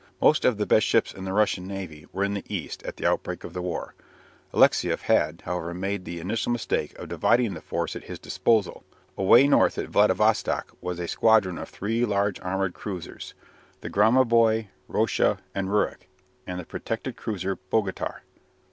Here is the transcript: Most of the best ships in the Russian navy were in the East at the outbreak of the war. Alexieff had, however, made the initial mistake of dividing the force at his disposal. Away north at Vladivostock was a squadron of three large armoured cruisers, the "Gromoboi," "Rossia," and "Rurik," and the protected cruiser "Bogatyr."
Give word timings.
Most 0.19 0.45
of 0.45 0.57
the 0.57 0.65
best 0.65 0.87
ships 0.87 1.13
in 1.13 1.25
the 1.25 1.31
Russian 1.31 1.67
navy 1.67 2.07
were 2.11 2.23
in 2.23 2.33
the 2.33 2.43
East 2.47 2.81
at 2.81 2.97
the 2.97 3.05
outbreak 3.05 3.43
of 3.43 3.53
the 3.53 3.61
war. 3.61 3.93
Alexieff 4.51 5.01
had, 5.03 5.43
however, 5.45 5.75
made 5.75 6.05
the 6.05 6.19
initial 6.19 6.51
mistake 6.51 6.97
of 6.97 7.07
dividing 7.07 7.53
the 7.53 7.61
force 7.61 7.95
at 7.95 8.05
his 8.05 8.17
disposal. 8.17 8.83
Away 9.15 9.47
north 9.47 9.77
at 9.77 9.89
Vladivostock 9.89 10.71
was 10.81 10.97
a 10.99 11.07
squadron 11.07 11.59
of 11.59 11.69
three 11.69 12.03
large 12.03 12.39
armoured 12.39 12.73
cruisers, 12.73 13.35
the 13.81 13.91
"Gromoboi," 13.91 14.69
"Rossia," 14.87 15.37
and 15.53 15.69
"Rurik," 15.69 16.09
and 16.47 16.59
the 16.59 16.65
protected 16.65 17.15
cruiser 17.15 17.55
"Bogatyr." 17.55 18.21